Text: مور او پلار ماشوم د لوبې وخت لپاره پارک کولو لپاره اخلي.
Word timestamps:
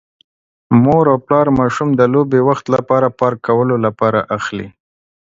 مور 0.83 1.05
او 1.11 1.17
پلار 1.25 1.47
ماشوم 1.59 1.89
د 1.95 2.01
لوبې 2.13 2.39
وخت 2.49 2.65
لپاره 2.75 3.15
پارک 3.19 3.39
کولو 3.47 3.75
لپاره 3.85 4.19
اخلي. 4.37 4.67